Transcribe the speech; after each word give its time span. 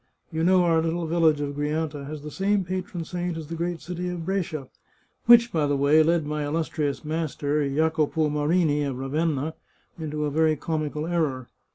You 0.31 0.43
know 0.43 0.63
our 0.63 0.81
little 0.81 1.05
village 1.05 1.41
of 1.41 1.53
Grianta 1.53 2.05
has 2.07 2.23
the 2.23 2.31
same 2.31 2.63
patron 2.63 3.05
saint 3.05 3.37
as 3.37 3.45
the 3.49 3.55
great 3.55 3.81
city 3.81 4.09
of 4.09 4.25
Brescia, 4.25 4.67
which, 5.27 5.53
by 5.53 5.67
the 5.67 5.77
way, 5.77 6.01
led 6.01 6.25
my 6.25 6.43
illustrious 6.43 7.05
master, 7.05 7.63
Jacopo 7.69 8.27
Marini, 8.29 8.81
of 8.81 8.97
Ravenna, 8.97 9.53
into 9.99 10.25
a 10.25 10.31
very 10.31 10.55
comical 10.55 11.05
error. 11.05 11.49